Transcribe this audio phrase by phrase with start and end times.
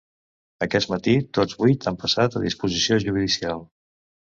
[0.65, 3.69] Aquest matí, tots vuit han passat a disposició judicial.